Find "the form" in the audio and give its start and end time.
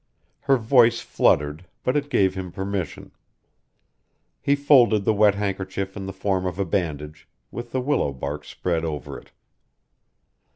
6.07-6.47